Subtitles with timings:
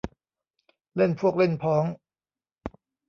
[0.95, 1.83] เล่นพวกเล่นพ้อง